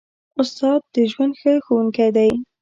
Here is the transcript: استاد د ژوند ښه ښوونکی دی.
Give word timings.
استاد 0.41 0.81
د 0.93 0.95
ژوند 1.11 1.33
ښه 1.41 1.53
ښوونکی 1.65 2.09
دی. 2.15 2.31